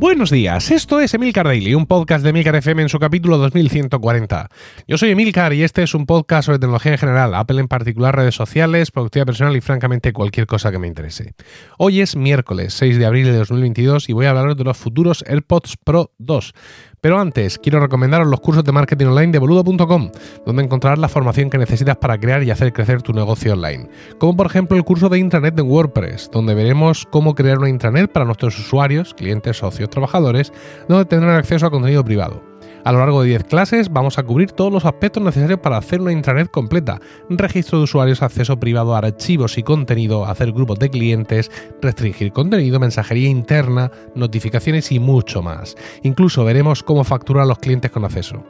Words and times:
Buenos 0.00 0.30
días, 0.30 0.70
esto 0.70 0.98
es 0.98 1.12
Emilcar 1.12 1.44
Daily, 1.44 1.74
un 1.74 1.84
podcast 1.84 2.24
de 2.24 2.30
Emilcar 2.30 2.56
FM 2.56 2.80
en 2.80 2.88
su 2.88 2.98
capítulo 2.98 3.36
2140. 3.36 4.48
Yo 4.88 4.96
soy 4.96 5.10
Emilcar 5.10 5.52
y 5.52 5.62
este 5.62 5.82
es 5.82 5.94
un 5.94 6.06
podcast 6.06 6.46
sobre 6.46 6.58
tecnología 6.58 6.92
en 6.92 6.98
general, 6.98 7.34
Apple 7.34 7.60
en 7.60 7.68
particular, 7.68 8.16
redes 8.16 8.34
sociales, 8.34 8.90
productividad 8.90 9.26
personal 9.26 9.54
y 9.56 9.60
francamente 9.60 10.14
cualquier 10.14 10.46
cosa 10.46 10.72
que 10.72 10.78
me 10.78 10.86
interese. 10.86 11.34
Hoy 11.76 12.00
es 12.00 12.16
miércoles 12.16 12.72
6 12.72 12.96
de 12.96 13.04
abril 13.04 13.26
de 13.26 13.36
2022 13.36 14.08
y 14.08 14.14
voy 14.14 14.24
a 14.24 14.30
hablaros 14.30 14.56
de 14.56 14.64
los 14.64 14.78
futuros 14.78 15.22
AirPods 15.26 15.76
Pro 15.84 16.12
2. 16.16 16.54
Pero 17.00 17.18
antes, 17.18 17.58
quiero 17.58 17.80
recomendaros 17.80 18.26
los 18.26 18.40
cursos 18.40 18.64
de 18.64 18.72
marketing 18.72 19.06
online 19.06 19.32
de 19.32 19.38
boludo.com, 19.38 20.10
donde 20.44 20.62
encontrarás 20.62 20.98
la 20.98 21.08
formación 21.08 21.48
que 21.48 21.58
necesitas 21.58 21.96
para 21.96 22.18
crear 22.18 22.42
y 22.42 22.50
hacer 22.50 22.72
crecer 22.72 23.00
tu 23.00 23.12
negocio 23.12 23.54
online. 23.54 23.88
Como 24.18 24.36
por 24.36 24.46
ejemplo 24.46 24.76
el 24.76 24.84
curso 24.84 25.08
de 25.08 25.18
intranet 25.18 25.54
de 25.54 25.62
WordPress, 25.62 26.30
donde 26.30 26.54
veremos 26.54 27.06
cómo 27.10 27.34
crear 27.34 27.58
una 27.58 27.70
intranet 27.70 28.12
para 28.12 28.26
nuestros 28.26 28.58
usuarios, 28.58 29.14
clientes, 29.14 29.56
socios, 29.56 29.88
trabajadores, 29.88 30.52
donde 30.88 31.06
tendrán 31.06 31.36
acceso 31.36 31.66
a 31.66 31.70
contenido 31.70 32.04
privado. 32.04 32.49
A 32.84 32.92
lo 32.92 32.98
largo 32.98 33.22
de 33.22 33.28
10 33.28 33.44
clases 33.44 33.90
vamos 33.90 34.18
a 34.18 34.22
cubrir 34.22 34.52
todos 34.52 34.72
los 34.72 34.84
aspectos 34.84 35.22
necesarios 35.22 35.60
para 35.60 35.76
hacer 35.76 36.00
una 36.00 36.12
intranet 36.12 36.50
completa, 36.50 37.00
registro 37.28 37.78
de 37.78 37.84
usuarios, 37.84 38.22
acceso 38.22 38.58
privado 38.58 38.94
a 38.94 38.98
archivos 38.98 39.58
y 39.58 39.62
contenido, 39.62 40.24
hacer 40.24 40.52
grupos 40.52 40.78
de 40.78 40.90
clientes, 40.90 41.50
restringir 41.82 42.32
contenido, 42.32 42.80
mensajería 42.80 43.28
interna, 43.28 43.90
notificaciones 44.14 44.92
y 44.92 44.98
mucho 44.98 45.42
más. 45.42 45.76
Incluso 46.02 46.44
veremos 46.44 46.82
cómo 46.82 47.04
facturar 47.04 47.44
a 47.44 47.46
los 47.46 47.58
clientes 47.58 47.90
con 47.90 48.04
acceso. 48.04 48.44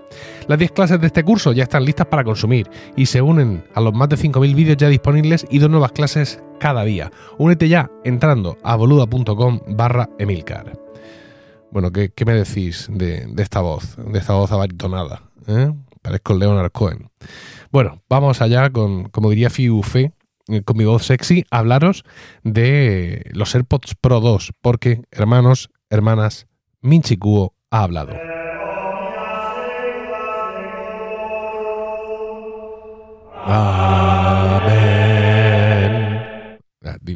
Las 0.46 0.58
10 0.58 0.72
clases 0.72 1.00
de 1.00 1.08
este 1.08 1.24
curso 1.24 1.52
ya 1.52 1.64
están 1.64 1.84
listas 1.84 2.06
para 2.06 2.24
consumir 2.24 2.68
y 2.96 3.06
se 3.06 3.22
unen 3.22 3.64
a 3.74 3.80
los 3.80 3.94
más 3.94 4.08
de 4.08 4.16
5.000 4.16 4.54
vídeos 4.54 4.76
ya 4.76 4.88
disponibles 4.88 5.46
y 5.50 5.58
dos 5.58 5.70
nuevas 5.70 5.92
clases 5.92 6.42
cada 6.58 6.84
día. 6.84 7.10
Únete 7.38 7.68
ya 7.68 7.90
entrando 8.04 8.58
a 8.62 8.76
boluda.com 8.76 9.60
barra 9.68 10.08
emilcar. 10.18 10.89
Bueno, 11.72 11.92
¿qué, 11.92 12.12
me 12.26 12.34
decís 12.34 12.88
de, 12.90 13.32
esta 13.38 13.60
voz? 13.60 13.96
De 13.96 14.18
esta 14.18 14.34
voz 14.34 14.50
abaritonada. 14.50 15.22
¿eh? 15.46 15.72
Parezco 16.02 16.34
Leonard 16.34 16.72
Cohen. 16.72 17.10
Bueno, 17.70 18.02
vamos 18.08 18.42
allá 18.42 18.70
con, 18.70 19.08
como 19.10 19.30
diría 19.30 19.50
Fiufe, 19.50 20.12
eh, 20.48 20.62
con 20.62 20.76
mi 20.76 20.84
voz 20.84 21.04
sexy, 21.04 21.44
hablaros 21.50 22.04
de 22.42 23.30
los 23.32 23.54
AirPods 23.54 23.94
Pro 24.00 24.20
2, 24.20 24.52
porque, 24.60 25.02
hermanos, 25.12 25.70
hermanas, 25.90 26.48
Minchi 26.80 27.16
Kuo 27.16 27.54
ha 27.70 27.84
hablado. 27.84 28.14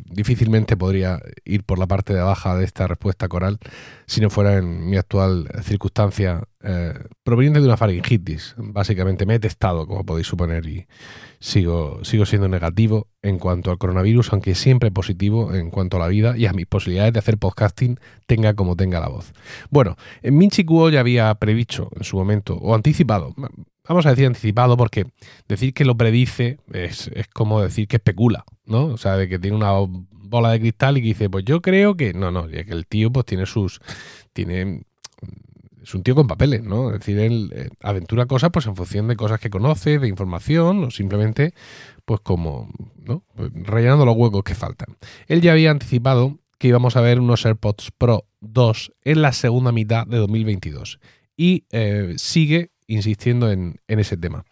Difícilmente 0.05 0.77
podría 0.77 1.21
ir 1.45 1.65
por 1.65 1.79
la 1.79 1.87
parte 1.87 2.15
de 2.15 2.21
baja 2.21 2.57
de 2.57 2.65
esta 2.65 2.87
respuesta 2.87 3.29
coral 3.29 3.59
si 4.07 4.21
no 4.21 4.31
fuera 4.31 4.57
en 4.59 4.89
mi 4.89 4.97
actual 4.97 5.49
circunstancia 5.63 6.45
eh, 6.63 6.95
proveniente 7.23 7.61
de 7.61 7.67
una 7.67 7.77
faringitis. 7.77 8.55
Básicamente 8.57 9.27
me 9.27 9.35
he 9.35 9.39
testado, 9.39 9.87
como 9.87 10.05
podéis 10.05 10.27
suponer, 10.27 10.67
y 10.67 10.87
sigo, 11.39 12.03
sigo 12.05 12.25
siendo 12.25 12.49
negativo 12.49 13.09
en 13.23 13.39
cuanto 13.39 13.71
al 13.71 13.79
coronavirus, 13.79 14.33
aunque 14.33 14.55
siempre 14.55 14.91
positivo 14.91 15.55
en 15.55 15.71
cuanto 15.71 15.99
a 15.99 16.01
la 16.01 16.09
vida 16.09 16.37
y 16.37 16.47
a 16.47 16.53
mis 16.53 16.67
posibilidades 16.67 17.13
de 17.13 17.19
hacer 17.19 17.39
podcasting, 17.39 17.99
tenga 18.27 18.55
como 18.55 18.77
tenga 18.77 19.01
la 19.01 19.09
voz. 19.09 19.33
Bueno, 19.71 19.97
en 20.23 20.37
Minchi 20.37 20.65
Kuo 20.65 20.89
ya 20.89 21.01
había 21.01 21.35
predicho 21.35 21.91
en 21.97 22.05
su 22.05 22.17
momento, 22.17 22.57
o 22.57 22.75
anticipado, 22.75 23.35
vamos 23.89 24.07
a 24.07 24.11
decir 24.11 24.27
anticipado 24.27 24.77
porque 24.77 25.07
decir 25.49 25.75
que 25.75 25.85
lo 25.85 25.97
predice 25.97 26.59
es, 26.73 27.09
es, 27.15 27.29
como 27.29 27.61
decir 27.61 27.89
que 27.89 27.97
especula, 27.97 28.45
¿no? 28.67 28.87
O 28.87 28.97
sea, 28.97 29.17
de 29.17 29.29
que 29.29 29.39
tiene 29.39 29.57
una 29.57 29.73
bola 30.11 30.51
de 30.51 30.61
cristal 30.61 30.97
y 30.99 31.01
que 31.01 31.09
dice, 31.09 31.31
pues 31.31 31.45
yo 31.45 31.61
creo 31.61 31.97
que 31.97 32.13
no, 32.13 32.31
no, 32.31 32.49
ya 32.49 32.65
que 32.65 32.73
el 32.73 32.87
tío 32.87 33.11
pues 33.11 33.27
tiene 33.27 33.47
sus, 33.47 33.81
tiene, 34.33 34.83
es 35.83 35.95
un 35.95 36.03
tío 36.03 36.15
con 36.15 36.27
papeles, 36.27 36.63
¿no? 36.63 36.89
Es 36.89 37.01
decir, 37.01 37.19
él 37.19 37.53
eh, 37.55 37.69
aventura 37.83 38.27
cosas 38.27 38.51
pues 38.53 38.67
en 38.67 38.77
función 38.77 39.07
de 39.09 39.17
cosas 39.17 39.39
que 39.39 39.51
conoce, 39.51 39.99
de 39.99 40.09
información 40.09 40.85
o 40.85 40.91
simplemente 40.91 41.55
pues 42.05 42.21
como, 42.21 42.71
¿no? 42.97 43.25
Pues, 43.35 43.51
rellenando 43.55 44.05
los 44.05 44.17
huecos 44.17 44.43
que 44.43 44.55
faltan. 44.55 44.97
Él 45.27 45.41
ya 45.41 45.53
había 45.53 45.71
anticipado 45.71 46.39
que 46.59 46.69
íbamos 46.69 46.97
a 46.97 47.01
ver 47.01 47.21
unos 47.21 47.45
AirPods 47.45 47.91
Pro 47.97 48.25
2 48.41 48.93
en 49.05 49.23
la 49.23 49.33
segunda 49.33 49.73
mitad 49.73 50.07
de 50.07 50.19
2022 50.19 50.99
y 51.37 51.65
eh, 51.71 52.15
sigue 52.17 52.71
insistiendo 52.87 53.51
en, 53.51 53.81
ese 53.87 54.17
tema. 54.17 54.45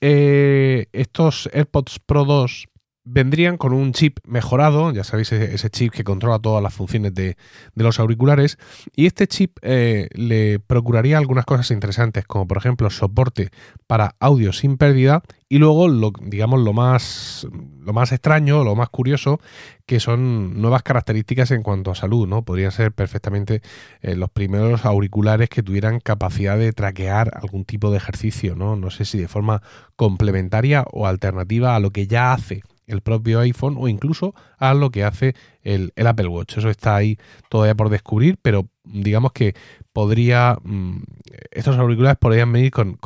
Eh, 0.00 0.86
estos 0.92 1.48
AirPods 1.52 1.98
Pro 2.00 2.24
2 2.24 2.68
vendrían 3.04 3.56
con 3.56 3.72
un 3.72 3.92
chip 3.92 4.18
mejorado, 4.24 4.92
ya 4.92 5.04
sabéis, 5.04 5.32
ese 5.32 5.70
chip 5.70 5.92
que 5.92 6.04
controla 6.04 6.38
todas 6.38 6.62
las 6.62 6.72
funciones 6.72 7.14
de, 7.14 7.36
los 7.74 7.98
auriculares, 7.98 8.58
y 8.94 9.06
este 9.06 9.26
chip 9.26 9.58
eh, 9.62 10.08
le 10.14 10.60
procuraría 10.60 11.18
algunas 11.18 11.44
cosas 11.44 11.70
interesantes, 11.70 12.24
como 12.24 12.46
por 12.46 12.58
ejemplo 12.58 12.90
soporte 12.90 13.50
para 13.86 14.14
audio 14.20 14.52
sin 14.52 14.76
pérdida, 14.76 15.22
y 15.48 15.58
luego, 15.58 15.86
lo, 15.86 16.12
digamos, 16.22 16.60
lo 16.60 16.72
más, 16.72 17.46
lo 17.80 17.92
más 17.92 18.10
extraño, 18.12 18.64
lo 18.64 18.74
más 18.74 18.88
curioso, 18.88 19.38
que 19.84 20.00
son 20.00 20.62
nuevas 20.62 20.82
características 20.82 21.50
en 21.50 21.62
cuanto 21.62 21.90
a 21.90 21.94
salud, 21.94 22.26
¿no? 22.26 22.42
Podrían 22.42 22.72
ser 22.72 22.92
perfectamente 22.92 23.60
eh, 24.00 24.16
los 24.16 24.30
primeros 24.30 24.86
auriculares 24.86 25.50
que 25.50 25.62
tuvieran 25.62 26.00
capacidad 26.00 26.56
de 26.56 26.72
traquear 26.72 27.32
algún 27.34 27.66
tipo 27.66 27.90
de 27.90 27.98
ejercicio, 27.98 28.56
¿no? 28.56 28.76
No 28.76 28.90
sé 28.90 29.04
si 29.04 29.18
de 29.18 29.28
forma 29.28 29.60
complementaria 29.96 30.84
o 30.90 31.06
alternativa 31.06 31.76
a 31.76 31.80
lo 31.80 31.90
que 31.90 32.06
ya 32.06 32.32
hace 32.32 32.62
el 32.92 33.00
propio 33.00 33.40
iPhone 33.40 33.76
o 33.78 33.88
incluso 33.88 34.34
a 34.58 34.74
lo 34.74 34.90
que 34.90 35.04
hace 35.04 35.34
el, 35.62 35.92
Apple 35.96 36.28
Watch. 36.28 36.58
Eso 36.58 36.70
está 36.70 36.96
ahí 36.96 37.18
todavía 37.48 37.74
por 37.74 37.88
descubrir, 37.88 38.38
pero 38.40 38.68
digamos 38.84 39.32
que 39.32 39.54
podría, 39.92 40.58
mm, 40.62 41.02
estos 41.50 41.76
auriculares 41.76 42.18
podrían 42.18 42.52
venir 42.52 42.70
con, 42.70 42.98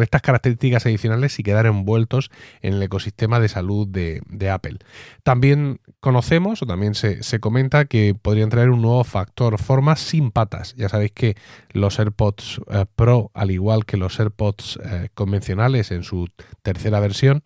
estas 0.00 0.22
características 0.22 0.86
adicionales 0.86 1.38
y 1.38 1.42
quedar 1.42 1.66
envueltos 1.66 2.30
en 2.62 2.74
el 2.74 2.82
ecosistema 2.82 3.40
de 3.40 3.48
salud 3.48 3.88
de, 3.88 4.50
Apple. 4.50 4.78
También 5.22 5.80
conocemos 6.00 6.62
o 6.62 6.66
también 6.66 6.94
se, 6.94 7.40
comenta 7.40 7.86
que 7.86 8.14
podrían 8.14 8.50
traer 8.50 8.70
un 8.70 8.82
nuevo 8.82 9.02
factor 9.04 9.58
forma 9.58 9.96
sin 9.96 10.30
patas. 10.30 10.74
Ya 10.76 10.88
sabéis 10.88 11.12
que 11.12 11.36
los 11.72 11.98
AirPods 11.98 12.60
eh, 12.70 12.84
Pro, 12.94 13.30
al 13.34 13.50
igual 13.50 13.86
que 13.86 13.96
los 13.96 14.20
AirPods 14.20 14.78
eh, 14.84 15.08
convencionales 15.14 15.90
en 15.90 16.02
su 16.02 16.28
tercera 16.62 17.00
versión, 17.00 17.42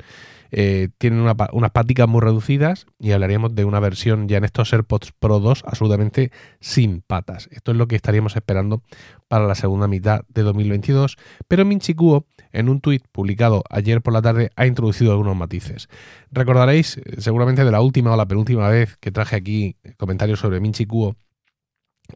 eh, 0.50 0.88
tienen 0.98 1.20
unas 1.20 1.70
páticas 1.72 2.08
muy 2.08 2.20
reducidas 2.20 2.86
y 2.98 3.12
hablaríamos 3.12 3.54
de 3.54 3.64
una 3.64 3.80
versión 3.80 4.28
ya 4.28 4.38
en 4.38 4.44
estos 4.44 4.72
AirPods 4.72 5.12
Pro 5.18 5.40
2 5.40 5.64
absolutamente 5.66 6.30
sin 6.60 7.02
patas. 7.02 7.48
Esto 7.52 7.72
es 7.72 7.76
lo 7.76 7.86
que 7.86 7.96
estaríamos 7.96 8.36
esperando 8.36 8.82
para 9.28 9.46
la 9.46 9.54
segunda 9.54 9.88
mitad 9.88 10.22
de 10.28 10.42
2022, 10.42 11.16
pero 11.48 11.64
Minchi 11.64 11.94
Kuo 11.94 12.26
en 12.52 12.68
un 12.68 12.80
tuit 12.80 13.04
publicado 13.12 13.62
ayer 13.68 14.00
por 14.00 14.12
la 14.12 14.22
tarde 14.22 14.50
ha 14.56 14.66
introducido 14.66 15.12
algunos 15.12 15.36
matices. 15.36 15.88
Recordaréis 16.30 16.96
eh, 16.98 17.20
seguramente 17.20 17.64
de 17.64 17.70
la 17.70 17.80
última 17.80 18.12
o 18.12 18.16
la 18.16 18.26
penúltima 18.26 18.68
vez 18.68 18.96
que 18.98 19.12
traje 19.12 19.36
aquí 19.36 19.76
comentarios 19.96 20.40
sobre 20.40 20.60
Minchi 20.60 20.86
Kuo 20.86 21.16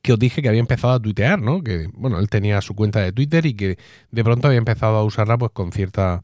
que 0.00 0.12
os 0.14 0.18
dije 0.18 0.40
que 0.40 0.48
había 0.48 0.60
empezado 0.60 0.94
a 0.94 1.00
tuitear, 1.00 1.40
¿no? 1.40 1.62
Que 1.62 1.88
bueno, 1.92 2.18
él 2.18 2.30
tenía 2.30 2.60
su 2.62 2.74
cuenta 2.74 3.00
de 3.00 3.12
Twitter 3.12 3.44
y 3.44 3.54
que 3.54 3.78
de 4.10 4.24
pronto 4.24 4.46
había 4.46 4.58
empezado 4.58 4.96
a 4.96 5.04
usarla 5.04 5.36
pues 5.36 5.52
con 5.52 5.72
cierta 5.72 6.22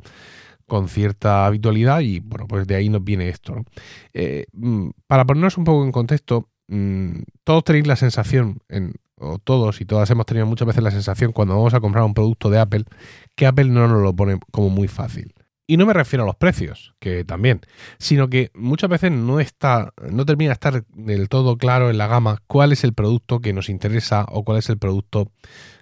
con 0.69 0.89
cierta 0.89 1.47
habitualidad 1.47 2.01
y 2.01 2.21
bueno, 2.21 2.47
pues 2.47 2.67
de 2.67 2.77
ahí 2.77 2.89
nos 2.89 3.03
viene 3.03 3.29
esto. 3.29 3.65
Eh, 4.13 4.47
mm, 4.53 4.91
para 5.09 5.25
ponernos 5.25 5.59
un 5.59 5.65
poco 5.65 5.85
en 5.85 5.91
contexto, 5.91 6.49
mm, 6.69 7.23
todos 7.43 7.65
tenéis 7.65 7.89
la 7.89 7.97
sensación, 7.97 8.61
o 9.17 9.39
todos 9.39 9.81
y 9.81 9.85
todas 9.85 10.09
hemos 10.11 10.27
tenido 10.27 10.47
muchas 10.47 10.69
veces 10.69 10.85
la 10.85 10.93
sensación 10.93 11.33
cuando 11.33 11.57
vamos 11.57 11.75
a 11.75 11.81
comprar 11.81 12.05
un 12.05 12.15
producto 12.15 12.51
de 12.51 12.61
Apple, 12.61 12.85
que 13.35 13.47
Apple 13.47 13.65
no 13.65 13.89
nos 13.89 14.03
lo 14.03 14.15
pone 14.15 14.39
como 14.53 14.69
muy 14.69 14.87
fácil. 14.87 15.35
Y 15.67 15.77
no 15.77 15.85
me 15.85 15.93
refiero 15.93 16.23
a 16.23 16.27
los 16.27 16.37
precios, 16.37 16.95
que 16.99 17.25
también, 17.25 17.61
sino 17.99 18.31
que 18.31 18.51
muchas 18.55 18.89
veces 18.89 19.13
no 19.13 19.39
está, 19.39 19.93
no 20.11 20.25
termina 20.25 20.51
de 20.51 20.55
estar 20.55 20.85
del 20.95 21.29
todo 21.29 21.59
claro 21.59 21.91
en 21.91 21.99
la 21.99 22.07
gama 22.07 22.39
cuál 22.47 22.73
es 22.73 22.85
el 22.85 22.95
producto 22.95 23.41
que 23.41 23.53
nos 23.53 23.69
interesa 23.69 24.25
o 24.31 24.45
cuál 24.45 24.59
es 24.59 24.71
el 24.71 24.79
producto 24.79 25.31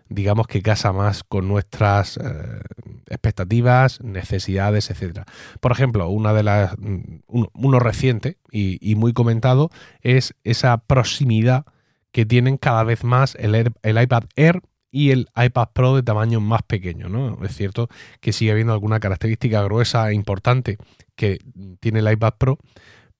digamos 0.08 0.46
que 0.46 0.62
casa 0.62 0.92
más 0.92 1.24
con 1.24 1.48
nuestras 1.48 2.16
eh, 2.16 2.60
expectativas, 3.08 4.00
necesidades, 4.00 4.90
etcétera. 4.90 5.24
Por 5.60 5.72
ejemplo, 5.72 6.08
una 6.08 6.32
de 6.32 6.42
las 6.42 6.78
mm, 6.78 7.18
uno 7.26 7.78
reciente 7.80 8.38
y, 8.50 8.94
muy 8.96 9.12
comentado 9.12 9.70
es 10.00 10.34
esa 10.44 10.78
proximidad 10.78 11.66
que 12.12 12.24
tienen 12.24 12.56
cada 12.56 12.82
vez 12.84 13.04
más 13.04 13.36
el, 13.38 13.54
el 13.54 14.02
iPad 14.02 14.24
Air 14.36 14.62
y 14.90 15.10
el 15.10 15.28
iPad 15.36 15.68
Pro 15.74 15.94
de 15.94 16.02
tamaño 16.02 16.40
más 16.40 16.62
pequeño, 16.62 17.08
¿no? 17.08 17.44
Es 17.44 17.54
cierto 17.54 17.88
que 18.20 18.32
sigue 18.32 18.52
habiendo 18.52 18.72
alguna 18.72 19.00
característica 19.00 19.62
gruesa 19.62 20.10
e 20.10 20.14
importante 20.14 20.78
que 21.16 21.38
tiene 21.80 21.98
el 21.98 22.10
iPad 22.10 22.34
Pro, 22.38 22.58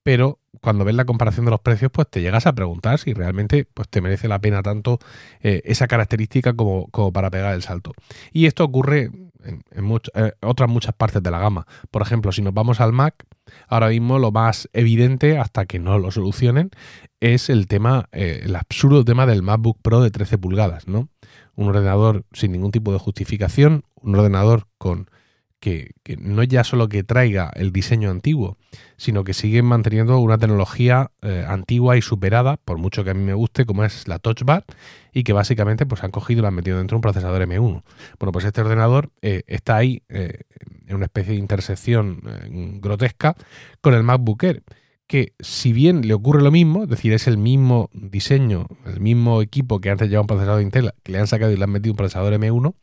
pero 0.01 0.39
cuando 0.61 0.85
ves 0.85 0.95
la 0.95 1.05
comparación 1.05 1.45
de 1.45 1.51
los 1.51 1.59
precios, 1.59 1.91
pues 1.91 2.09
te 2.09 2.21
llegas 2.21 2.47
a 2.47 2.53
preguntar 2.53 2.99
si 2.99 3.13
realmente 3.13 3.67
pues, 3.73 3.87
te 3.89 4.01
merece 4.01 4.27
la 4.27 4.39
pena 4.39 4.61
tanto 4.61 4.99
eh, 5.41 5.61
esa 5.65 5.87
característica 5.87 6.53
como, 6.53 6.89
para 7.11 7.29
pegar 7.29 7.53
el 7.53 7.61
salto. 7.61 7.93
Y 8.31 8.45
esto 8.45 8.63
ocurre 8.63 9.11
en, 9.43 9.61
eh, 10.13 10.31
otras 10.41 10.69
muchas 10.69 10.93
partes 10.93 11.21
de 11.23 11.31
la 11.31 11.39
gama. 11.39 11.67
Por 11.91 12.01
ejemplo, 12.01 12.31
si 12.31 12.41
nos 12.41 12.53
vamos 12.53 12.81
al 12.81 12.93
Mac, 12.93 13.25
ahora 13.67 13.89
mismo 13.89 14.19
lo 14.19 14.31
más 14.31 14.69
evidente, 14.73 15.37
hasta 15.37 15.65
que 15.65 15.79
no 15.79 15.99
lo 15.99 16.11
solucionen, 16.11 16.71
es 17.19 17.49
el 17.49 17.67
tema, 17.67 18.09
eh, 18.11 18.41
el 18.43 18.55
absurdo 18.55 19.03
tema 19.03 19.25
del 19.25 19.41
MacBook 19.41 19.79
Pro 19.81 20.01
de 20.01 20.11
13 20.11 20.37
pulgadas, 20.37 20.87
¿no? 20.87 21.09
Un 21.55 21.69
ordenador 21.69 22.23
sin 22.33 22.51
ningún 22.51 22.71
tipo 22.71 22.93
de 22.93 22.99
justificación, 22.99 23.83
un 23.95 24.15
ordenador 24.15 24.67
con 24.77 25.09
que, 25.59 25.91
no 26.19 26.43
ya 26.43 26.63
solo 26.63 26.87
que 26.87 27.03
traiga 27.03 27.51
el 27.55 27.71
diseño 27.71 28.09
antiguo, 28.11 28.57
sino 28.95 29.23
que 29.23 29.33
siguen 29.33 29.65
manteniendo 29.65 30.17
una 30.19 30.37
tecnología 30.37 31.11
eh, 31.21 31.45
antigua 31.47 31.97
y 31.97 32.01
superada, 32.01 32.57
por 32.57 32.77
mucho 32.77 33.03
que 33.03 33.11
a 33.11 33.13
mí 33.13 33.23
me 33.23 33.33
guste, 33.33 33.65
como 33.65 33.83
es 33.83 34.07
la 34.07 34.19
Touch 34.19 34.43
Bar, 34.43 34.65
y 35.13 35.23
que 35.23 35.33
básicamente 35.33 35.85
pues, 35.85 36.03
han 36.03 36.11
cogido 36.11 36.39
y 36.39 36.41
lo 36.43 36.47
han 36.47 36.55
metido 36.55 36.77
dentro 36.77 36.95
de 36.95 36.97
un 36.97 37.01
procesador 37.01 37.41
M1. 37.41 37.83
Bueno, 38.19 38.31
pues 38.31 38.45
este 38.45 38.61
ordenador 38.61 39.09
eh, 39.21 39.43
está 39.47 39.77
ahí 39.77 40.03
eh, 40.09 40.41
en 40.85 40.95
una 40.95 41.05
especie 41.05 41.33
de 41.33 41.39
intersección 41.39 42.21
grotesca 42.81 43.35
con 43.81 43.93
el 43.93 44.03
MacBook 44.03 44.43
Air 44.43 44.63
que 45.07 45.33
si 45.39 45.71
bien 45.71 46.05
le 46.05 46.13
ocurre 46.13 46.43
lo 46.43 46.51
mismo, 46.51 46.83
es 46.83 46.89
decir, 46.89 47.13
es 47.13 47.27
el 47.27 47.37
mismo 47.37 47.89
diseño, 47.93 48.67
el 48.85 48.99
mismo 48.99 49.41
equipo 49.41 49.79
que 49.79 49.89
antes 49.89 50.09
llevaba 50.09 50.23
un 50.23 50.27
procesador 50.27 50.61
Intel, 50.61 50.91
que 51.01 51.13
le 51.13 51.19
han 51.19 51.27
sacado 51.27 51.51
y 51.51 51.55
le 51.55 51.63
han 51.63 51.71
metido 51.71 51.93
un 51.93 51.97
procesador 51.97 52.33
M1, 52.33 52.73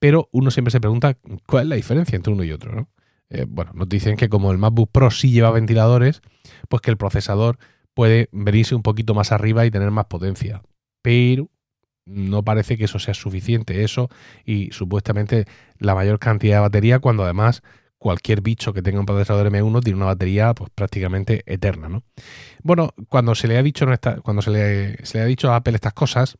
pero 0.00 0.28
uno 0.32 0.50
siempre 0.50 0.72
se 0.72 0.80
pregunta 0.80 1.16
cuál 1.46 1.64
es 1.64 1.68
la 1.68 1.76
diferencia 1.76 2.16
entre 2.16 2.32
uno 2.32 2.42
y 2.42 2.50
otro. 2.50 2.74
¿no? 2.74 2.88
Eh, 3.28 3.44
bueno, 3.46 3.70
nos 3.74 3.88
dicen 3.88 4.16
que 4.16 4.28
como 4.28 4.50
el 4.50 4.58
MacBook 4.58 4.90
Pro 4.90 5.12
sí 5.12 5.30
lleva 5.30 5.52
ventiladores, 5.52 6.22
pues 6.68 6.82
que 6.82 6.90
el 6.90 6.96
procesador 6.96 7.58
puede 7.94 8.28
venirse 8.32 8.74
un 8.74 8.82
poquito 8.82 9.14
más 9.14 9.30
arriba 9.30 9.64
y 9.64 9.70
tener 9.70 9.90
más 9.92 10.06
potencia. 10.06 10.62
Pero 11.02 11.48
no 12.06 12.42
parece 12.42 12.76
que 12.76 12.84
eso 12.84 12.98
sea 12.98 13.14
suficiente, 13.14 13.84
eso 13.84 14.08
y 14.44 14.72
supuestamente 14.72 15.44
la 15.78 15.94
mayor 15.94 16.18
cantidad 16.18 16.56
de 16.56 16.60
batería, 16.60 16.98
cuando 16.98 17.22
además 17.22 17.62
cualquier 17.98 18.40
bicho 18.40 18.72
que 18.72 18.80
tenga 18.80 18.98
un 18.98 19.06
procesador 19.06 19.52
M1 19.52 19.82
tiene 19.84 19.98
una 19.98 20.06
batería 20.06 20.54
pues 20.54 20.70
prácticamente 20.74 21.42
eterna, 21.44 21.90
¿no? 21.90 22.02
Bueno, 22.62 22.94
cuando 23.08 23.34
se 23.34 23.46
le 23.46 23.58
ha 23.58 23.62
dicho 23.62 23.86
cuando 24.22 24.40
se 24.40 24.50
le, 24.50 25.04
se 25.04 25.18
le 25.18 25.24
ha 25.24 25.26
dicho 25.26 25.52
a 25.52 25.56
Apple 25.56 25.74
estas 25.74 25.92
cosas 25.92 26.38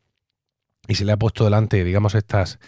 y 0.89 0.95
se 0.95 1.05
le 1.05 1.13
ha 1.13 1.19
puesto 1.19 1.45
delante, 1.45 1.85
digamos, 1.85 2.15
estas 2.15 2.59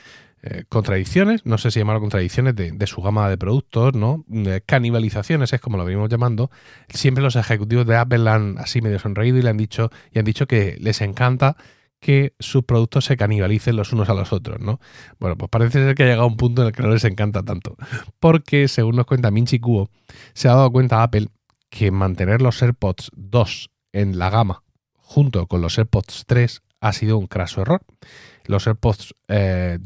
eh, 0.43 0.65
contradicciones, 0.69 1.47
no 1.47 1.57
sé 1.57 1.71
si 1.71 1.79
llamarlo 1.79 2.01
contradicciones 2.01 2.57
de, 2.57 2.87
su 2.89 3.01
gama 3.01 3.29
de 3.29 3.39
productos, 3.39 3.95
¿no? 3.95 4.25
canibalizaciones 4.67 5.53
es 5.53 5.61
como 5.61 5.77
lo 5.77 5.85
venimos 5.85 6.09
llamando. 6.09 6.51
Siempre 6.89 7.23
los 7.23 7.37
ejecutivos 7.37 7.87
de 7.87 7.97
Apple 7.97 8.29
han 8.29 8.59
así 8.59 8.81
medio 8.81 8.99
sonreído 8.99 9.39
y 9.39 9.43
le 9.43 9.51
han 9.51 9.57
dicho 9.57 9.91
y 10.11 10.19
han 10.19 10.25
dicho 10.25 10.49
que 10.49 10.77
les 10.81 11.01
encanta 11.01 11.57
que 12.01 12.35
sus 12.41 12.65
productos 12.65 13.05
se 13.05 13.17
canibalicen 13.17 13.77
los 13.77 13.93
unos 13.93 14.09
a 14.09 14.15
los 14.15 14.33
otros, 14.33 14.59
¿no? 14.59 14.81
Bueno, 15.21 15.39
pues 15.39 15.49
parece 15.49 15.85
ser 15.85 15.95
que 15.95 16.03
ha 16.03 16.07
llegado 16.07 16.27
un 16.27 16.37
punto 16.37 16.63
en 16.63 16.67
el 16.67 16.75
que 16.75 16.83
no 16.83 16.91
les 16.91 17.05
encanta 17.05 17.45
tanto, 17.45 17.77
porque 18.19 18.67
según 18.67 18.97
nos 18.97 19.07
cuenta 19.07 19.31
Minchi 19.31 19.61
Kuo, 19.61 19.89
se 20.35 20.49
ha 20.49 20.55
dado 20.55 20.73
cuenta 20.73 21.05
Apple 21.05 21.29
que 21.71 21.93
mantener 21.93 22.43
los 22.43 22.61
AirPods 22.61 23.13
2 23.15 23.71
en 23.93 24.19
la 24.19 24.29
gama 24.31 24.65
junto 24.93 25.47
con 25.47 25.61
los 25.61 25.79
AirPods 25.79 26.25
3 26.27 26.63
ha 26.83 26.93
sido 26.93 27.17
un 27.17 27.29
craso 27.29 27.63
error. 27.63 27.81
Los 28.45 28.67
AirPods 28.67 29.15
2, 29.29 29.29
eh, 29.29 29.79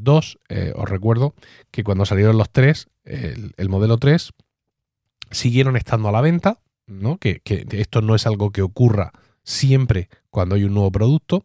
eh, 0.48 0.72
os 0.74 0.88
recuerdo 0.88 1.34
que 1.70 1.84
cuando 1.84 2.06
salieron 2.06 2.38
los 2.38 2.50
3, 2.50 2.88
el, 3.04 3.68
modelo 3.68 3.98
3, 3.98 4.32
siguieron 5.30 5.76
estando 5.76 6.08
a 6.08 6.12
la 6.12 6.22
venta, 6.22 6.58
¿no? 6.86 7.18
Que, 7.18 7.42
esto 7.44 8.00
no 8.00 8.14
es 8.14 8.26
algo 8.26 8.50
que 8.50 8.62
ocurra 8.62 9.12
siempre 9.44 10.08
cuando 10.30 10.54
hay 10.54 10.64
un 10.64 10.72
nuevo 10.72 10.90
producto. 10.90 11.44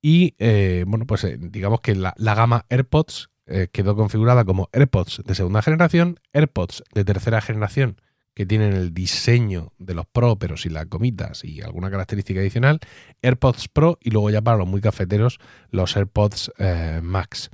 Y 0.00 0.34
eh, 0.38 0.84
bueno, 0.86 1.06
pues 1.06 1.26
digamos 1.38 1.82
que 1.82 1.94
la, 1.94 2.14
la 2.16 2.34
gama 2.34 2.64
AirPods 2.70 3.28
quedó 3.72 3.94
configurada 3.94 4.46
como 4.46 4.70
AirPods 4.72 5.22
de 5.26 5.34
segunda 5.34 5.60
generación, 5.60 6.18
AirPods 6.32 6.82
de 6.94 7.04
tercera 7.04 7.42
generación 7.42 8.00
que 8.34 8.46
tienen 8.46 8.72
el 8.72 8.92
diseño 8.92 9.72
de 9.78 9.94
los 9.94 10.06
Pro, 10.06 10.36
pero 10.36 10.56
sin 10.56 10.74
las 10.74 10.88
gomitas 10.88 11.44
y 11.44 11.62
alguna 11.62 11.90
característica 11.90 12.40
adicional, 12.40 12.80
AirPods 13.22 13.68
Pro 13.68 13.98
y 14.02 14.10
luego 14.10 14.30
ya 14.30 14.42
para 14.42 14.56
los 14.56 14.68
muy 14.68 14.80
cafeteros, 14.80 15.38
los 15.70 15.96
AirPods 15.96 16.52
eh, 16.58 17.00
Max. 17.02 17.50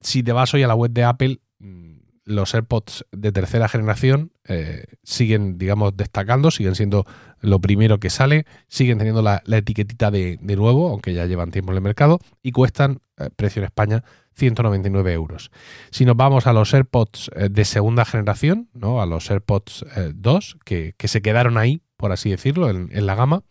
Si 0.00 0.22
te 0.22 0.32
vas 0.32 0.54
hoy 0.54 0.62
a 0.62 0.68
la 0.68 0.74
web 0.74 0.92
de 0.92 1.04
Apple, 1.04 1.40
mm, 1.58 1.94
los 2.24 2.54
AirPods 2.54 3.04
de 3.12 3.32
tercera 3.32 3.68
generación 3.68 4.32
eh, 4.46 4.84
siguen, 5.02 5.58
digamos, 5.58 5.96
destacando, 5.96 6.50
siguen 6.50 6.74
siendo 6.74 7.04
lo 7.40 7.60
primero 7.60 7.98
que 8.00 8.08
sale, 8.10 8.46
siguen 8.68 8.98
teniendo 8.98 9.22
la, 9.22 9.42
etiquetita 9.46 10.10
de, 10.10 10.38
nuevo, 10.40 10.88
aunque 10.88 11.12
ya 11.12 11.26
llevan 11.26 11.50
tiempo 11.50 11.72
en 11.72 11.76
el 11.76 11.82
mercado, 11.82 12.18
y 12.42 12.52
cuestan, 12.52 13.00
eh, 13.18 13.28
precio 13.36 13.60
en 13.60 13.66
España, 13.66 14.04
199 14.34 15.12
euros. 15.12 15.50
Si 15.90 16.04
nos 16.04 16.16
vamos 16.16 16.46
a 16.46 16.52
los 16.52 16.72
AirPods 16.74 17.30
eh, 17.34 17.48
de 17.50 17.64
segunda 17.64 18.04
generación, 18.04 18.68
¿no? 18.74 19.00
a 19.00 19.06
los 19.06 19.30
AirPods 19.30 19.84
2, 20.14 20.58
que, 20.64 20.94
se 21.04 21.22
quedaron 21.22 21.56
ahí, 21.58 21.82
por 21.96 22.12
así 22.12 22.30
decirlo, 22.30 22.70
en, 22.70 23.06
la 23.06 23.14
gama, 23.14 23.42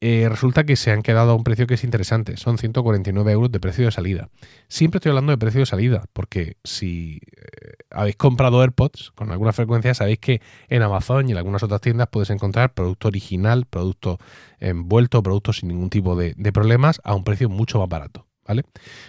eh, 0.00 0.28
resulta 0.28 0.64
que 0.64 0.76
se 0.76 0.92
han 0.92 1.02
quedado 1.02 1.32
a 1.32 1.34
un 1.34 1.42
precio 1.42 1.66
que 1.66 1.74
es 1.74 1.84
interesante. 1.84 2.36
Son 2.36 2.58
149 2.58 3.32
euros 3.32 3.50
de 3.50 3.58
precio 3.58 3.84
de 3.84 3.90
salida. 3.90 4.28
Siempre 4.68 4.98
estoy 4.98 5.10
hablando 5.10 5.32
de 5.32 5.38
precio 5.38 5.60
de 5.60 5.66
salida, 5.66 6.04
porque 6.12 6.56
si 6.62 7.20
eh, 7.36 7.72
habéis 7.90 8.16
comprado 8.16 8.60
AirPods 8.60 9.12
con 9.12 9.32
alguna 9.32 9.52
frecuencia, 9.52 9.94
sabéis 9.94 10.18
que 10.18 10.40
en 10.68 10.82
Amazon 10.82 11.28
y 11.28 11.32
en 11.32 11.38
algunas 11.38 11.62
otras 11.62 11.80
tiendas 11.80 12.08
puedes 12.10 12.30
encontrar 12.30 12.74
producto 12.74 13.08
original, 13.08 13.66
producto 13.66 14.18
envuelto, 14.60 15.22
producto 15.22 15.52
sin 15.52 15.68
ningún 15.68 15.90
tipo 15.90 16.16
de 16.16 16.52
problemas 16.52 17.00
a 17.04 17.14
un 17.14 17.24
precio 17.24 17.48
mucho 17.48 17.78
más 17.80 17.88
barato. 17.88 18.27
¿Vale? 18.48 18.64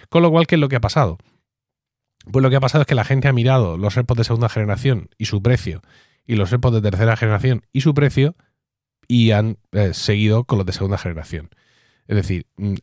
Con 0.10 0.22
lo 0.22 0.30
cual, 0.30 0.46
¿qué 0.46 0.56
es 0.56 0.62
lo 0.62 0.70
que 0.70 0.76
ha 0.76 0.82
pasado? 0.82 1.18
Pues 2.32 2.44
lo 2.44 2.50
que 2.50 2.58
ha 2.58 2.60
pasado 2.60 2.82
es 2.82 2.88
que 2.88 2.96
la 2.96 3.06
gente 3.06 3.28
ha 3.28 3.34
mirado 3.34 3.78
los 3.78 3.98
AirPods 3.98 4.20
de 4.20 4.24
segunda 4.26 4.50
generación 4.50 5.10
y 5.18 5.26
su 5.26 5.42
precio, 5.42 5.82
y 6.28 6.36
los 6.36 6.52
AirPods 6.52 6.76
de 6.76 6.82
tercera 6.82 7.16
generación 7.16 7.66
y 7.72 7.82
su 7.82 7.94
precio, 7.94 8.36
y 9.08 9.32
han 9.32 9.58
eh, 9.72 9.94
seguido 9.94 10.44
con 10.44 10.60
los 10.60 10.68
de 10.68 10.74
segunda 10.74 10.98
generación. 10.98 11.50
Es 12.08 12.16
decir, 12.16 12.46
mm, 12.58 12.76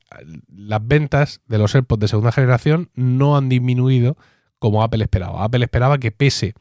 las 0.48 0.86
ventas 0.86 1.40
de 1.46 1.58
los 1.58 1.74
AirPods 1.74 2.00
de 2.00 2.08
segunda 2.08 2.32
generación 2.32 2.90
no 2.94 3.36
han 3.36 3.48
disminuido 3.48 4.16
como 4.58 4.82
Apple 4.82 5.04
esperaba. 5.04 5.44
Apple 5.44 5.64
esperaba 5.64 5.98
que 5.98 6.10
pese 6.10 6.54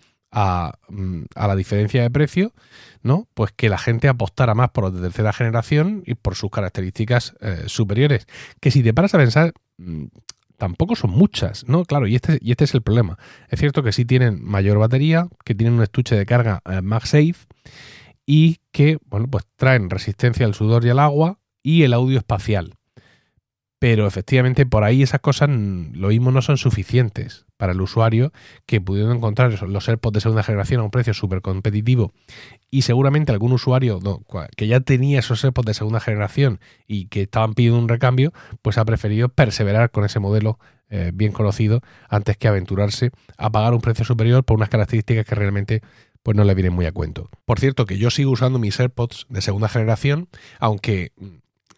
Mm, 0.89 1.23
a, 1.35 1.47
la 1.47 1.55
diferencia 1.55 2.01
de 2.01 2.09
precio, 2.09 2.53
¿no? 3.01 3.27
Pues 3.33 3.53
que 3.53 3.69
la 3.69 3.77
gente 3.77 4.09
apostara 4.09 4.53
más 4.53 4.69
por 4.71 4.83
los 4.83 4.93
de 4.93 5.01
tercera 5.01 5.31
generación 5.31 6.03
y 6.05 6.15
por 6.15 6.35
sus 6.35 6.51
características 6.51 7.35
eh, 7.39 7.63
superiores. 7.67 8.27
Que 8.59 8.69
si 8.69 8.83
te 8.83 8.93
paras 8.93 9.13
a 9.13 9.17
pensar, 9.17 9.53
tampoco 10.57 10.95
son 10.95 11.11
muchas, 11.11 11.67
¿no? 11.67 11.85
Claro, 11.85 12.07
y 12.07 12.15
este, 12.15 12.37
y 12.41 12.51
este 12.51 12.63
es 12.63 12.73
el 12.73 12.81
problema. 12.81 13.17
Es 13.49 13.59
cierto 13.59 13.83
que 13.83 13.91
sí 13.91 14.05
tienen 14.05 14.43
mayor 14.43 14.77
batería, 14.77 15.27
que 15.43 15.55
tienen 15.55 15.75
un 15.75 15.83
estuche 15.83 16.15
de 16.15 16.25
carga 16.25 16.61
eh, 16.65 16.81
MagSafe 16.81 17.35
y 18.25 18.59
que, 18.71 18.97
bueno, 19.05 19.27
pues 19.27 19.45
traen 19.55 19.89
resistencia 19.89 20.45
al 20.45 20.53
sudor 20.53 20.85
y 20.85 20.89
al 20.89 20.99
agua 20.99 21.39
y 21.61 21.83
el 21.83 21.93
audio 21.93 22.17
espacial. 22.17 22.73
Pero 23.79 24.07
efectivamente 24.07 24.65
por 24.65 24.83
ahí 24.83 25.03
esas 25.03 25.19
cosas 25.19 25.49
lo 25.49 26.07
mismo 26.07 26.31
no 26.31 26.41
son 26.41 26.57
suficientes 26.57 27.44
para 27.57 27.73
el 27.73 27.81
usuario 27.81 28.31
que 28.65 28.81
pudiendo 28.81 29.13
encontrar 29.13 29.61
los 29.63 29.89
AirPods 29.89 30.13
de 30.13 30.21
segunda 30.21 30.43
generación 30.43 30.81
a 30.81 30.83
un 30.83 30.91
precio 30.91 31.13
súper 31.13 31.41
competitivo 31.41 32.13
y 32.69 32.81
seguramente 32.83 33.31
algún 33.31 33.53
usuario 33.53 33.99
que 34.55 34.67
ya 34.67 34.79
tenía 34.79 35.19
esos 35.19 35.43
AirPods 35.43 35.65
de 35.65 35.73
segunda 35.73 35.99
generación 35.99 36.59
y 36.87 37.07
que 37.07 37.23
estaban 37.23 37.53
pidiendo 37.53 37.79
un 37.79 37.89
recambio, 37.89 38.33
pues 38.61 38.77
ha 38.77 38.85
preferido 38.85 39.29
perseverar 39.29 39.91
con 39.91 40.05
ese 40.05 40.19
modelo 40.19 40.59
eh, 40.89 41.11
bien 41.13 41.31
conocido 41.31 41.81
antes 42.09 42.37
que 42.37 42.47
aventurarse 42.47 43.11
a 43.37 43.49
pagar 43.49 43.73
un 43.73 43.81
precio 43.81 44.05
superior 44.05 44.43
por 44.43 44.57
unas 44.57 44.69
características 44.69 45.25
que 45.25 45.35
realmente 45.35 45.81
pues 46.21 46.35
no 46.35 46.43
le 46.43 46.55
vienen 46.55 46.73
muy 46.73 46.85
a 46.85 46.91
cuento. 46.91 47.29
Por 47.45 47.59
cierto, 47.59 47.85
que 47.85 47.97
yo 47.97 48.09
sigo 48.09 48.31
usando 48.31 48.57
mis 48.59 48.79
AirPods 48.79 49.27
de 49.29 49.41
segunda 49.41 49.69
generación, 49.69 50.27
aunque 50.59 51.11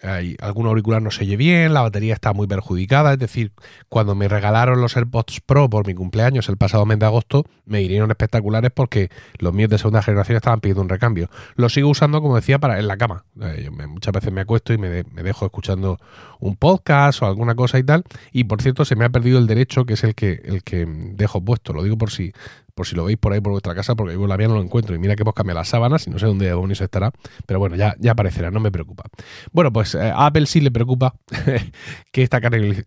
hay, 0.01 0.35
algún 0.41 0.67
auricular 0.67 1.01
no 1.01 1.11
se 1.11 1.23
oye 1.23 1.37
bien, 1.37 1.73
la 1.73 1.81
batería 1.81 2.13
está 2.13 2.33
muy 2.33 2.47
perjudicada. 2.47 3.13
Es 3.13 3.19
decir, 3.19 3.51
cuando 3.89 4.15
me 4.15 4.27
regalaron 4.27 4.81
los 4.81 4.95
AirPods 4.95 5.41
Pro 5.41 5.69
por 5.69 5.87
mi 5.87 5.93
cumpleaños 5.93 6.49
el 6.49 6.57
pasado 6.57 6.85
mes 6.85 6.99
de 6.99 7.05
agosto, 7.05 7.45
me 7.65 7.79
vinieron 7.79 8.09
espectaculares 8.11 8.71
porque 8.73 9.09
los 9.39 9.53
míos 9.53 9.69
de 9.69 9.77
segunda 9.77 10.01
generación 10.01 10.37
estaban 10.37 10.59
pidiendo 10.59 10.81
un 10.81 10.89
recambio. 10.89 11.29
Los 11.55 11.73
sigo 11.73 11.89
usando, 11.89 12.21
como 12.21 12.35
decía, 12.35 12.59
para 12.59 12.79
en 12.79 12.87
la 12.87 12.97
cama. 12.97 13.25
Eh, 13.41 13.69
muchas 13.87 14.13
veces 14.13 14.31
me 14.31 14.41
acuesto 14.41 14.73
y 14.73 14.77
me, 14.77 15.03
dejo 15.03 15.45
escuchando 15.45 15.99
un 16.39 16.55
podcast 16.55 17.21
o 17.21 17.25
alguna 17.25 17.55
cosa 17.55 17.79
y 17.79 17.83
tal. 17.83 18.03
Y 18.31 18.43
por 18.45 18.61
cierto, 18.61 18.85
se 18.85 18.95
me 18.95 19.05
ha 19.05 19.09
perdido 19.09 19.39
el 19.39 19.47
derecho, 19.47 19.85
que 19.85 19.93
es 19.93 20.03
el 20.03 20.15
que, 20.15 20.41
el 20.45 20.63
que 20.63 20.85
dejo 20.87 21.41
puesto. 21.41 21.73
Lo 21.73 21.83
digo 21.83 21.97
por 21.97 22.11
si 22.11 22.33
por 22.77 22.86
si 22.86 22.96
lo 22.96 23.05
veis 23.05 23.17
por 23.17 23.34
ahí 23.34 23.41
por 23.41 23.51
vuestra 23.51 23.74
casa, 23.74 23.96
porque 23.96 24.13
yo 24.13 24.27
la 24.27 24.38
mía 24.38 24.48
no 24.48 24.53
lo 24.53 24.62
encuentro. 24.62 24.96
Y 24.96 25.00
mira 25.00 25.15
que 25.15 25.24
hemos 25.24 25.34
cambiado 25.34 25.60
las 25.60 25.67
sábanas 25.67 26.05
y 26.05 26.12
no 26.12 26.19
sé 26.19 26.27
dónde 26.27 26.46
demonios 26.46 26.79
estará, 26.79 27.12
pero 27.48 27.60
bueno, 27.60 27.75
ya, 27.75 27.96
ya 28.00 28.12
aparecerá, 28.12 28.51
no 28.51 28.60
me 28.60 28.72
preocupa. 28.72 29.05
Bueno, 29.51 29.74
pues 29.74 29.96
eh, 29.96 30.12
a 30.12 30.27
Apple 30.27 30.46
sí 30.46 30.62
le 30.62 30.69
preocupa 30.69 31.15
que 32.12 32.22
esta 32.22 32.39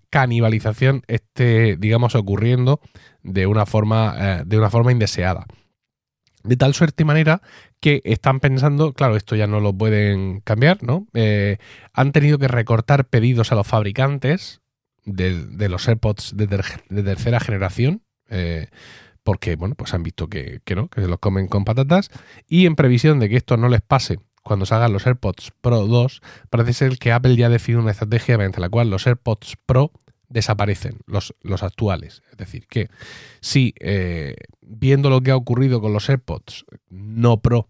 canibalización 0.09 1.03
esté, 1.09 1.77
digamos, 1.77 2.15
ocurriendo 2.15 2.81
de 3.25 3.49
una 3.49 3.67
forma, 3.67 4.15
eh, 4.17 4.43
de 4.47 4.59
una 4.59 4.71
forma 4.71 4.93
indeseada. 4.93 5.45
De 6.45 6.57
tal 6.57 6.73
suerte 6.73 7.03
y 7.03 7.07
manera 7.07 7.43
que 7.81 8.01
están 8.05 8.39
pensando, 8.39 8.93
claro, 8.93 9.17
esto 9.17 9.35
ya 9.35 9.49
no 9.49 9.59
lo 9.59 9.75
pueden 9.75 10.41
cambiar, 10.41 10.85
¿no? 10.85 11.09
Eh, 11.15 11.59
han 11.93 12.13
tenido 12.13 12.39
que 12.39 12.49
recortar 12.49 13.07
pedidos 13.07 13.51
a 13.51 13.57
los 13.57 13.67
fabricantes 13.67 14.61
de, 15.05 15.69
los 15.69 15.89
AirPods 15.89 16.37
de, 16.37 16.47
tercera 16.47 17.41
generación 17.41 18.03
porque, 19.23 19.57
bueno, 19.57 19.75
pues 19.75 19.95
han 19.95 20.03
visto 20.03 20.29
que, 20.29 20.61
que 20.65 20.75
no, 20.75 20.89
que 20.89 21.03
se 21.03 21.09
los 21.09 21.19
comen 21.19 21.49
con 21.49 21.65
patatas. 21.65 22.11
Y 22.49 22.67
en 22.67 22.77
previsión 22.77 23.19
de 23.19 23.29
que 23.29 23.37
esto 23.37 23.57
no 23.57 23.69
les 23.69 23.83
pase 23.83 24.19
cuando 24.43 24.67
salgan 24.67 24.93
los 24.93 25.07
AirPods 25.07 25.53
Pro 25.61 25.87
2, 25.87 26.23
parece 26.49 26.73
ser 26.73 26.99
que 26.99 27.13
Apple 27.13 27.37
ya 27.37 27.49
define 27.49 27.79
una 27.79 27.91
estrategia 27.91 28.39
mediante 28.39 28.61
la 28.61 28.69
cual 28.69 28.91
los 28.91 29.07
AirPods 29.07 29.57
Pro 29.67 29.93
desaparecen, 30.29 30.99
los, 31.07 31.35
los 31.43 31.63
actuales. 31.63 32.23
Es 32.31 32.39
decir, 32.39 32.67
que 32.67 32.89
si 33.41 33.75
eh, 33.81 34.37
viendo 34.61 35.11
lo 35.11 35.21
que 35.21 35.33
ha 35.33 35.37
ocurrido 35.37 35.81
con 35.81 35.93
los 35.93 36.09
AirPods 36.09 36.65
no 36.89 37.41
Pro, 37.41 37.69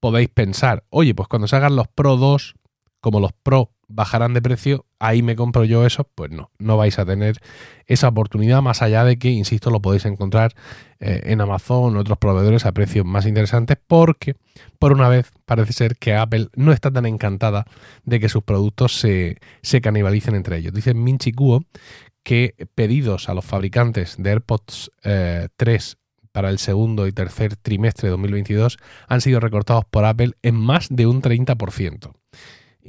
podéis 0.00 0.28
pensar, 0.28 0.84
oye, 0.90 1.14
pues 1.14 1.28
cuando 1.28 1.48
salgan 1.48 1.76
los 1.76 1.88
Pro 1.88 2.16
2, 2.16 2.54
como 3.00 3.20
los 3.20 3.32
Pro 3.32 3.72
bajarán 3.88 4.34
de 4.34 4.42
precio, 4.42 4.84
ahí 4.98 5.22
me 5.22 5.34
compro 5.34 5.64
yo 5.64 5.84
esos, 5.84 6.06
pues 6.14 6.30
no, 6.30 6.50
no 6.58 6.76
vais 6.76 6.98
a 6.98 7.06
tener 7.06 7.38
esa 7.86 8.08
oportunidad 8.08 8.62
más 8.62 8.82
allá 8.82 9.04
de 9.04 9.18
que, 9.18 9.30
insisto, 9.30 9.70
lo 9.70 9.80
podéis 9.80 10.04
encontrar 10.04 10.54
eh, 11.00 11.22
en 11.24 11.40
Amazon 11.40 11.96
o 11.96 12.00
otros 12.00 12.18
proveedores 12.18 12.66
a 12.66 12.72
precios 12.72 13.06
más 13.06 13.26
interesantes 13.26 13.78
porque, 13.86 14.36
por 14.78 14.92
una 14.92 15.08
vez, 15.08 15.32
parece 15.46 15.72
ser 15.72 15.96
que 15.96 16.14
Apple 16.14 16.48
no 16.54 16.72
está 16.72 16.90
tan 16.90 17.06
encantada 17.06 17.64
de 18.04 18.20
que 18.20 18.28
sus 18.28 18.42
productos 18.42 18.98
se, 18.98 19.38
se 19.62 19.80
canibalicen 19.80 20.34
entre 20.34 20.58
ellos. 20.58 20.74
Dice 20.74 20.94
Minchi 20.94 21.32
Kuo 21.32 21.64
que 22.22 22.54
pedidos 22.74 23.30
a 23.30 23.34
los 23.34 23.44
fabricantes 23.44 24.16
de 24.18 24.30
AirPods 24.30 24.90
3 25.00 25.02
eh, 25.04 25.96
para 26.30 26.50
el 26.50 26.58
segundo 26.58 27.06
y 27.06 27.12
tercer 27.12 27.56
trimestre 27.56 28.08
de 28.08 28.10
2022 28.10 28.76
han 29.08 29.22
sido 29.22 29.40
recortados 29.40 29.86
por 29.86 30.04
Apple 30.04 30.32
en 30.42 30.54
más 30.54 30.88
de 30.90 31.06
un 31.06 31.22
30% 31.22 32.12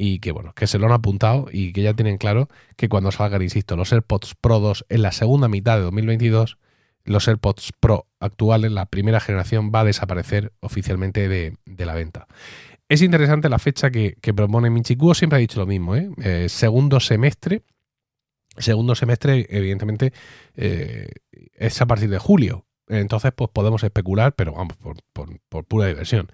y 0.02 0.20
que 0.20 0.32
bueno, 0.32 0.54
que 0.54 0.66
se 0.66 0.80
lo 0.80 0.86
han 0.86 0.94
apuntado 0.94 1.48
y 1.52 1.74
que 1.74 1.82
ya 1.82 1.94
tienen 1.94 2.18
claro 2.18 2.48
que 2.78 2.88
cuando 2.88 3.12
salgan, 3.12 3.42
insisto, 3.42 3.76
los 3.76 3.92
AirPods 3.92 4.34
Pro 4.40 4.62
2 4.62 4.86
en 4.88 5.02
la 5.02 5.12
segunda 5.12 5.50
mitad 5.50 5.76
de 5.76 5.84
2022, 5.84 6.58
los 7.04 7.28
AirPods 7.28 7.74
Pro 7.82 8.08
actuales, 8.22 8.72
la 8.72 8.86
primera 8.86 9.20
generación, 9.20 9.72
va 9.76 9.82
a 9.82 9.84
desaparecer 9.84 10.54
oficialmente 10.62 11.28
de, 11.28 11.58
la 11.86 11.96
venta. 11.96 12.28
Es 12.88 13.02
interesante 13.02 13.50
la 13.50 13.60
fecha 13.60 13.92
que, 13.92 14.16
propone 14.34 14.70
Minchikuo, 14.70 15.14
siempre 15.14 15.36
ha 15.36 15.40
dicho 15.42 15.60
lo 15.60 15.66
mismo, 15.66 15.98
¿eh? 15.98 16.10
Eh, 16.24 16.48
segundo 16.48 17.02
semestre. 17.02 17.64
Segundo 18.58 18.96
semestre, 18.96 19.48
evidentemente, 19.50 20.14
eh, 20.56 21.10
es 21.56 21.82
a 21.82 21.86
partir 21.88 22.10
de 22.10 22.20
julio. 22.20 22.66
Entonces, 22.88 23.34
pues 23.36 23.50
podemos 23.52 23.84
especular, 23.84 24.34
pero 24.34 24.54
vamos, 24.54 24.78
por, 24.78 24.96
por 25.50 25.66
pura 25.66 25.88
diversión 25.88 26.30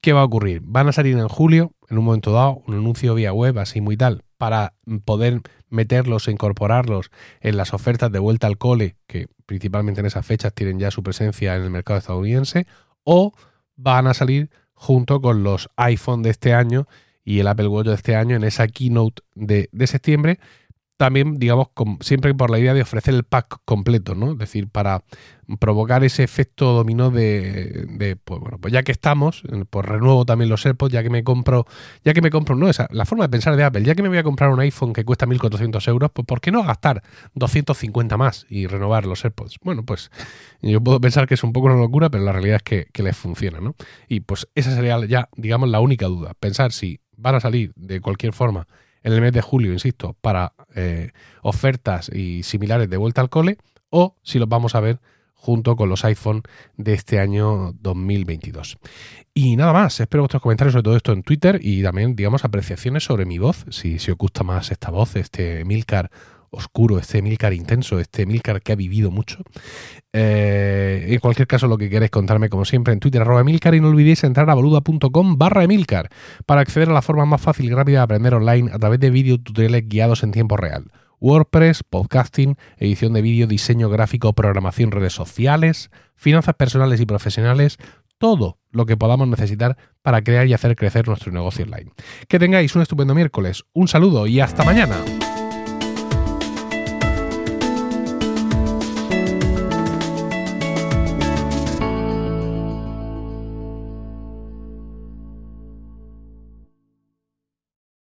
¿Qué 0.00 0.14
va 0.14 0.22
a 0.22 0.24
ocurrir? 0.24 0.62
Van 0.64 0.88
a 0.88 0.92
salir 0.92 1.18
en 1.18 1.28
julio, 1.28 1.74
en 1.90 1.98
un 1.98 2.04
momento 2.04 2.32
dado, 2.32 2.62
un 2.66 2.74
anuncio 2.74 3.14
vía 3.14 3.34
web, 3.34 3.58
así 3.58 3.82
muy 3.82 3.98
tal, 3.98 4.24
para 4.38 4.72
poder 5.04 5.42
meterlos 5.68 6.26
e 6.26 6.30
incorporarlos 6.30 7.10
en 7.40 7.58
las 7.58 7.74
ofertas 7.74 8.10
de 8.10 8.18
vuelta 8.18 8.46
al 8.46 8.56
cole, 8.56 8.96
que 9.06 9.26
principalmente 9.44 10.00
en 10.00 10.06
esas 10.06 10.24
fechas 10.24 10.54
tienen 10.54 10.78
ya 10.78 10.90
su 10.90 11.02
presencia 11.02 11.54
en 11.54 11.62
el 11.62 11.70
mercado 11.70 11.98
estadounidense, 11.98 12.66
o 13.04 13.34
van 13.76 14.06
a 14.06 14.14
salir 14.14 14.50
junto 14.72 15.20
con 15.20 15.42
los 15.42 15.68
iPhone 15.76 16.22
de 16.22 16.30
este 16.30 16.54
año 16.54 16.88
y 17.22 17.40
el 17.40 17.48
Apple 17.48 17.68
Watch 17.68 17.88
de 17.88 17.94
este 17.94 18.16
año 18.16 18.36
en 18.36 18.44
esa 18.44 18.68
keynote 18.68 19.22
de, 19.34 19.68
de 19.70 19.86
septiembre, 19.86 20.40
también, 21.00 21.38
digamos, 21.38 21.68
siempre 22.00 22.34
por 22.34 22.50
la 22.50 22.58
idea 22.58 22.74
de 22.74 22.82
ofrecer 22.82 23.14
el 23.14 23.24
pack 23.24 23.60
completo, 23.64 24.14
¿no? 24.14 24.32
Es 24.32 24.38
decir, 24.38 24.68
para 24.68 25.02
provocar 25.58 26.04
ese 26.04 26.22
efecto 26.22 26.74
dominó 26.74 27.10
de, 27.10 28.18
pues 28.22 28.38
bueno, 28.38 28.58
pues 28.60 28.70
ya 28.70 28.82
que 28.82 28.92
estamos, 28.92 29.42
pues 29.70 29.86
renuevo 29.86 30.26
también 30.26 30.50
los 30.50 30.66
AirPods, 30.66 30.92
ya 30.92 31.02
que 31.02 31.08
me 31.08 31.24
compro, 31.24 31.64
ya 32.04 32.12
que 32.12 32.20
me 32.20 32.28
compro, 32.28 32.54
no, 32.54 32.68
esa, 32.68 32.86
la 32.90 33.06
forma 33.06 33.24
de 33.24 33.30
pensar 33.30 33.56
de 33.56 33.64
Apple, 33.64 33.82
ya 33.82 33.94
que 33.94 34.02
me 34.02 34.10
voy 34.10 34.18
a 34.18 34.22
comprar 34.22 34.50
un 34.50 34.60
iPhone 34.60 34.92
que 34.92 35.06
cuesta 35.06 35.24
1.400 35.24 35.88
euros, 35.88 36.10
pues 36.12 36.26
¿por 36.26 36.42
qué 36.42 36.50
no 36.50 36.62
gastar 36.64 37.02
250 37.32 38.18
más 38.18 38.44
y 38.50 38.66
renovar 38.66 39.06
los 39.06 39.24
AirPods? 39.24 39.56
Bueno, 39.62 39.86
pues 39.86 40.10
yo 40.60 40.82
puedo 40.82 41.00
pensar 41.00 41.26
que 41.26 41.32
es 41.32 41.42
un 41.42 41.54
poco 41.54 41.68
una 41.68 41.76
locura, 41.76 42.10
pero 42.10 42.24
la 42.24 42.32
realidad 42.32 42.60
es 42.62 42.86
que 42.92 43.02
les 43.02 43.16
funciona, 43.16 43.58
¿no? 43.58 43.74
Y 44.06 44.20
pues 44.20 44.48
esa 44.54 44.74
sería 44.74 45.02
ya, 45.06 45.30
digamos, 45.34 45.70
la 45.70 45.80
única 45.80 46.04
duda, 46.08 46.34
pensar 46.38 46.72
si 46.72 47.00
van 47.16 47.36
a 47.36 47.40
salir 47.40 47.72
de 47.74 48.02
cualquier 48.02 48.34
forma 48.34 48.68
en 49.02 49.12
el 49.12 49.20
mes 49.20 49.32
de 49.32 49.42
julio, 49.42 49.72
insisto, 49.72 50.16
para 50.20 50.52
eh, 50.74 51.10
ofertas 51.42 52.10
y 52.12 52.42
similares 52.42 52.88
de 52.90 52.96
vuelta 52.96 53.20
al 53.20 53.30
cole, 53.30 53.58
o 53.90 54.16
si 54.22 54.38
los 54.38 54.48
vamos 54.48 54.74
a 54.74 54.80
ver 54.80 55.00
junto 55.34 55.74
con 55.74 55.88
los 55.88 56.04
iPhone 56.04 56.42
de 56.76 56.92
este 56.92 57.18
año 57.18 57.72
2022. 57.80 58.78
Y 59.32 59.56
nada 59.56 59.72
más, 59.72 59.98
espero 59.98 60.22
vuestros 60.22 60.42
comentarios 60.42 60.72
sobre 60.72 60.82
todo 60.82 60.96
esto 60.96 61.12
en 61.12 61.22
Twitter 61.22 61.58
y 61.62 61.82
también, 61.82 62.14
digamos, 62.14 62.44
apreciaciones 62.44 63.04
sobre 63.04 63.24
mi 63.24 63.38
voz, 63.38 63.64
si, 63.70 63.98
si 63.98 64.10
os 64.10 64.18
gusta 64.18 64.44
más 64.44 64.70
esta 64.70 64.90
voz, 64.90 65.16
este 65.16 65.64
Milcar 65.64 66.10
oscuro, 66.50 66.98
este 66.98 67.22
Milcar 67.22 67.52
intenso, 67.52 67.98
este 67.98 68.26
Milcar 68.26 68.62
que 68.62 68.72
ha 68.72 68.76
vivido 68.76 69.10
mucho. 69.10 69.38
Eh, 70.12 71.06
en 71.08 71.18
cualquier 71.20 71.46
caso, 71.46 71.66
lo 71.66 71.78
que 71.78 71.88
queréis 71.88 72.10
contarme, 72.10 72.48
como 72.48 72.64
siempre, 72.64 72.92
en 72.92 73.00
Twitter, 73.00 73.22
arroba 73.22 73.40
Emilcar, 73.40 73.74
y 73.74 73.80
no 73.80 73.88
olvidéis 73.88 74.24
entrar 74.24 74.48
a 74.50 74.54
boluda.com 74.54 75.38
barra 75.38 75.64
Emilcar 75.64 76.10
para 76.46 76.60
acceder 76.60 76.90
a 76.90 76.92
la 76.92 77.02
forma 77.02 77.24
más 77.24 77.40
fácil 77.40 77.66
y 77.66 77.74
rápida 77.74 77.98
de 77.98 78.04
aprender 78.04 78.34
online 78.34 78.70
a 78.72 78.78
través 78.78 79.00
de 79.00 79.10
vídeos 79.10 79.42
tutoriales 79.42 79.88
guiados 79.88 80.22
en 80.22 80.32
tiempo 80.32 80.56
real. 80.56 80.90
WordPress, 81.20 81.82
podcasting, 81.82 82.56
edición 82.78 83.12
de 83.12 83.22
vídeo, 83.22 83.46
diseño 83.46 83.90
gráfico, 83.90 84.32
programación, 84.32 84.90
redes 84.90 85.12
sociales, 85.12 85.90
finanzas 86.16 86.54
personales 86.54 87.00
y 87.00 87.06
profesionales, 87.06 87.76
todo 88.18 88.58
lo 88.70 88.86
que 88.86 88.96
podamos 88.96 89.28
necesitar 89.28 89.76
para 90.02 90.22
crear 90.22 90.46
y 90.46 90.54
hacer 90.54 90.76
crecer 90.76 91.06
nuestro 91.08 91.32
negocio 91.32 91.64
online. 91.64 91.92
Que 92.28 92.38
tengáis 92.38 92.74
un 92.74 92.82
estupendo 92.82 93.14
miércoles, 93.14 93.64
un 93.72 93.88
saludo 93.88 94.26
y 94.26 94.40
hasta 94.40 94.64
mañana. 94.64 94.96